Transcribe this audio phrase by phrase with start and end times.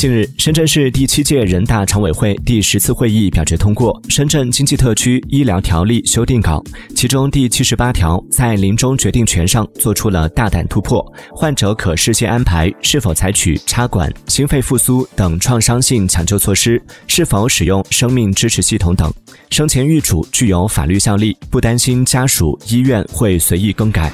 [0.00, 6.64] 近日深圳市第七届人大常委会第十次会议表决通过深圳经济特区医疗条例修订稿
[6.96, 19.12] 其中第七十八条在临终决定权上做出了大胆突破患者可事先安排是否采取插管心肺复苏等创伤性抢救措施是否使用生命支持系统等。
[19.50, 24.10] 生前预嘱具有法律效力不担心家属医院会随意更改。